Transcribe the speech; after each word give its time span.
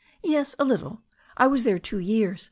"Yes, 0.23 0.55
a 0.57 0.65
little. 0.65 1.03
I 1.37 1.45
was 1.45 1.61
there 1.61 1.77
two 1.77 1.99
years. 1.99 2.39